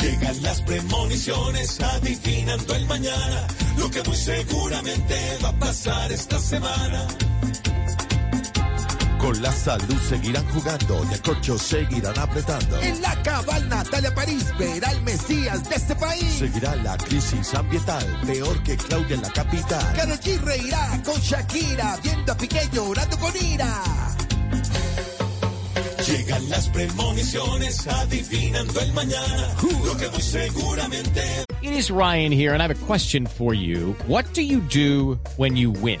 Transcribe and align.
Llegan 0.00 0.42
las 0.42 0.62
premoniciones 0.62 1.78
adivinando 1.80 2.74
el 2.74 2.86
mañana. 2.86 3.46
Lo 3.76 3.90
que 3.90 4.02
muy 4.02 4.16
seguramente 4.16 5.38
va 5.44 5.50
a 5.50 5.58
pasar 5.58 6.10
esta 6.10 6.38
semana. 6.38 7.06
Con 9.18 9.42
la 9.42 9.52
salud 9.52 10.00
seguirán 10.08 10.48
jugando 10.48 11.06
y 11.10 11.14
a 11.14 11.18
corcho 11.22 11.58
seguirán 11.58 12.18
apretando. 12.18 12.80
En 12.80 13.02
la 13.02 13.22
cabal 13.22 13.68
Natalia 13.68 14.14
París 14.14 14.46
verá 14.58 14.88
al 14.88 15.02
Mesías 15.02 15.68
de 15.68 15.76
este 15.76 15.94
país. 15.94 16.32
Seguirá 16.38 16.74
la 16.76 16.96
crisis 16.96 17.52
ambiental, 17.52 18.04
peor 18.26 18.62
que 18.62 18.78
Claudia 18.78 19.16
en 19.16 19.22
la 19.22 19.30
capital. 19.30 19.92
Karol 19.94 20.18
G 20.18 20.40
reirá 20.40 21.02
con 21.04 21.20
Shakira, 21.20 21.98
viendo 22.02 22.32
a 22.32 22.36
Piqué 22.38 22.66
llorando 22.72 23.18
con 23.18 23.32
ira. 23.36 23.82
Llegan 26.10 26.48
las 26.48 26.68
premoniciones 26.70 27.86
adivinando 27.86 28.80
el 28.80 28.92
mañana. 28.92 29.54
Lo 29.84 29.96
que 29.96 30.08
muy 30.08 30.20
seguramente. 30.20 31.22
It 31.62 31.72
is 31.72 31.90
Ryan 31.90 32.32
here, 32.32 32.52
and 32.52 32.62
I 32.62 32.66
have 32.66 32.82
a 32.82 32.86
question 32.86 33.26
for 33.26 33.54
you. 33.54 33.94
What 34.08 34.24
do 34.34 34.42
you 34.42 34.60
do 34.60 35.20
when 35.36 35.56
you 35.56 35.70
win? 35.70 36.00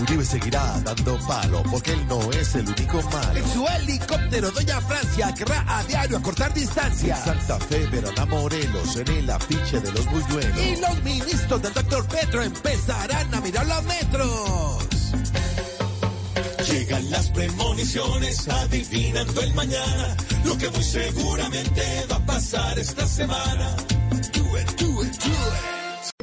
Uribe 0.00 0.24
seguirá 0.24 0.80
dando 0.82 1.18
palo 1.26 1.62
porque 1.70 1.92
él 1.92 2.06
no 2.08 2.30
es 2.32 2.54
el 2.54 2.66
único 2.68 3.02
malo. 3.02 3.36
En 3.36 3.52
su 3.52 3.66
helicóptero, 3.66 4.50
Doña 4.50 4.80
Francia 4.80 5.34
querrá 5.34 5.64
a 5.66 5.84
diario 5.84 6.16
a 6.16 6.22
cortar 6.22 6.54
distancia. 6.54 7.16
En 7.16 7.24
Santa 7.24 7.58
Fe 7.60 7.86
verán 7.86 8.18
a 8.18 8.26
Morelos 8.26 8.96
en 8.96 9.08
el 9.08 9.30
afiche 9.30 9.80
de 9.80 9.92
los 9.92 10.06
buñuelos. 10.06 10.58
Y 10.58 10.76
los 10.76 11.02
ministros 11.02 11.62
del 11.62 11.74
doctor 11.74 12.06
Petro 12.08 12.42
empezarán 12.42 13.34
a 13.34 13.40
mirar 13.40 13.66
los 13.66 13.82
metros. 13.84 14.84
Llegan 16.70 17.10
las 17.10 17.28
premoniciones 17.30 18.48
adivinando 18.48 19.40
el 19.42 19.54
mañana. 19.54 20.16
Lo 20.44 20.56
que 20.56 20.70
muy 20.70 20.84
seguramente 20.84 21.82
va 22.10 22.16
a 22.16 22.26
pasar 22.26 22.78
esta 22.78 23.06
semana. 23.06 23.76
Do 24.32 24.58
it, 24.58 24.80
do 24.80 25.02
it, 25.02 25.18
do 25.18 25.30
it. 25.30 25.69